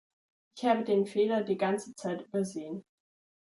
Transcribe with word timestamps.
Ich 0.57 0.65
habe 0.65 0.83
den 0.83 1.05
Fehler 1.05 1.43
die 1.43 1.57
ganze 1.59 1.93
Zeit 1.93 2.23
übersehen. 2.23 2.83